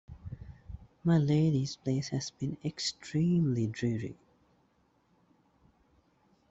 My 1.03 1.19
Lady's 1.19 1.75
place 1.75 2.07
has 2.09 2.31
been 2.31 2.57
extremely 2.65 3.67
dreary. 3.67 4.17